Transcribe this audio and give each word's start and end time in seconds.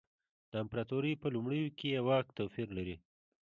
د 0.51 0.53
امپراتورۍ 0.63 1.13
په 1.21 1.27
لومړیو 1.35 1.75
کې 1.77 1.87
یې 1.93 2.01
واک 2.07 2.25
توپیر 2.37 2.67
لري. 2.77 2.95